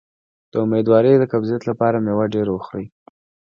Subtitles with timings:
[0.51, 2.85] د امیدوارۍ د قبضیت لپاره میوه ډیره وخورئ